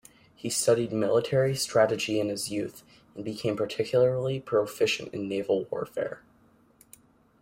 He 0.35 0.49
studied 0.49 0.91
military 0.91 1.55
strategy 1.55 2.19
in 2.19 2.29
his 2.29 2.49
youth, 2.49 2.81
and 3.13 3.23
became 3.23 3.55
particularly 3.55 4.39
proficient 4.39 5.13
in 5.13 5.29
naval 5.29 5.65
warfare. 5.65 6.23